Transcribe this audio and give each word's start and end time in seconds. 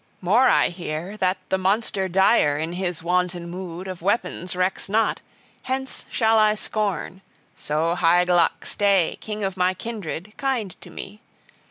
More 0.19 0.47
I 0.49 0.69
hear, 0.69 1.15
that 1.17 1.37
the 1.49 1.59
monster 1.59 2.07
dire, 2.07 2.57
in 2.57 2.73
his 2.73 3.03
wanton 3.03 3.47
mood, 3.47 3.87
of 3.87 4.01
weapons 4.01 4.55
recks 4.55 4.89
not; 4.89 5.21
hence 5.61 6.07
shall 6.09 6.39
I 6.39 6.55
scorn 6.55 7.21
so 7.55 7.93
Hygelac 7.93 8.65
stay, 8.65 9.19
king 9.21 9.43
of 9.43 9.55
my 9.55 9.75
kindred, 9.75 10.33
kind 10.37 10.75
to 10.81 10.89
me! 10.89 11.21